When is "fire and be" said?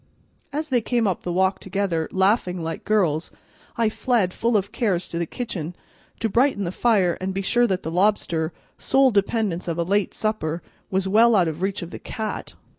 6.71-7.43